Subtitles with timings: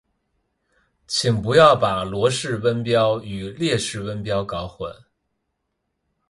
[1.05, 4.91] 请不要把罗氏温标与列氏温标搞混。